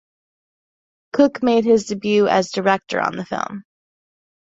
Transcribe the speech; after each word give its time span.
Cook 1.13 1.43
made 1.43 1.63
his 1.63 1.85
debut 1.85 2.25
as 2.27 2.49
director 2.49 2.99
on 2.99 3.15
the 3.17 3.23
film. 3.25 3.61